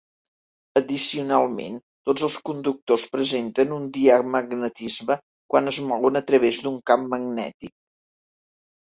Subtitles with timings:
[0.79, 1.73] Addicionalment,
[2.09, 5.17] tots els conductors presenten un diamagnetisme
[5.55, 7.73] quan es mouen a través d'un camp magnètic.